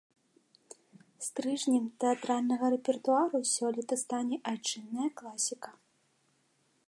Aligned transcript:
Стрыжнем 1.25 1.85
тэатральнага 2.03 2.65
рэпертуару 2.75 3.39
сёлета 3.55 3.95
стане 4.05 4.35
айчынная 4.53 5.09
класіка. 5.21 5.71